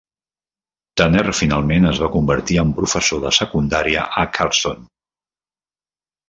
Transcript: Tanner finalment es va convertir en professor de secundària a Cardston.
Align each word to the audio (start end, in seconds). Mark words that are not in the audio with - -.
Tanner 1.01 1.25
finalment 1.39 1.85
es 1.89 2.01
va 2.03 2.09
convertir 2.15 2.57
en 2.63 2.71
professor 2.79 3.21
de 3.27 3.35
secundària 3.41 4.07
a 4.23 4.25
Cardston. 4.39 4.83